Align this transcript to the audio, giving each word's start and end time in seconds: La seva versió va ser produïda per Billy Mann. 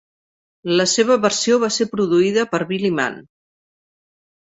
La 0.77 0.85
seva 0.93 1.17
versió 1.25 1.57
va 1.63 1.69
ser 1.75 1.87
produïda 1.91 2.45
per 2.55 2.61
Billy 2.71 2.91
Mann. 3.01 3.21